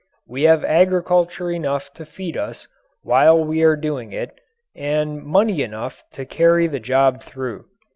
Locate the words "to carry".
6.13-6.65